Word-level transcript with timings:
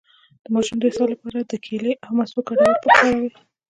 د 0.43 0.45
ماشوم 0.53 0.77
د 0.79 0.83
اسهال 0.91 1.09
لپاره 1.13 1.39
د 1.41 1.53
کیلې 1.65 1.93
او 2.05 2.11
مستو 2.17 2.41
ګډول 2.47 2.69
وکاروئ 2.79 3.29